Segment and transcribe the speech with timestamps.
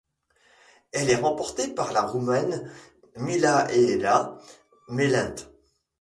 [0.93, 2.67] Elle est remportée par la Roumaine
[3.17, 4.35] Mihaela
[4.87, 5.51] Melinte.